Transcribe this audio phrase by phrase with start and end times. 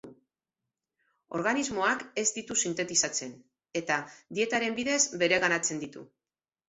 [1.39, 3.35] Organismoak ez ditu sintetizatzen,
[3.83, 3.99] eta
[4.39, 6.05] dietaren bidez bereganatzen ditu.